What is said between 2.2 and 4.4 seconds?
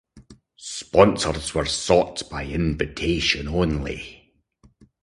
by invitation only.